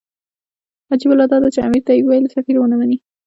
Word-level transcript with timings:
عجیبه 0.91 1.15
لا 1.17 1.25
دا 1.29 1.37
چې 1.53 1.59
امیر 1.67 1.83
ته 1.87 1.91
یې 1.95 2.03
وویل 2.03 2.25
سفیر 2.35 2.55
ونه 2.57 2.75
مني. 2.79 2.97